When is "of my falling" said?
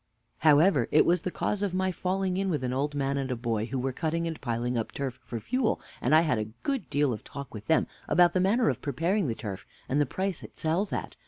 1.61-2.35